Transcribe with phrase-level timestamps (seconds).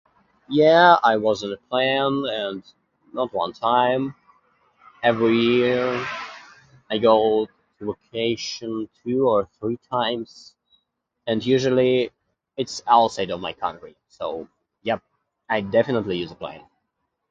[0.49, 2.63] Yeah, I was in a plane, and
[3.13, 4.15] not one time.
[5.03, 6.07] Every year
[6.89, 7.47] I go
[7.79, 10.55] to vacation two or three times.
[11.27, 12.09] And usually
[12.57, 13.95] it's outside of my country.
[14.07, 14.47] So,
[14.81, 15.03] yep,
[15.49, 16.65] I definitely use a plane.